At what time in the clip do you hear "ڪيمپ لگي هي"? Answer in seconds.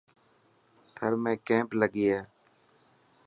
1.47-2.21